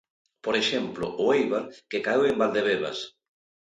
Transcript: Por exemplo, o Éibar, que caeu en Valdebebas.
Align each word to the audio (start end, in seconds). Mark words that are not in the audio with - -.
Por 0.45 0.55
exemplo, 0.61 1.05
o 1.23 1.25
Éibar, 1.37 1.65
que 1.89 2.03
caeu 2.05 2.23
en 2.31 2.35
Valdebebas. 2.41 2.99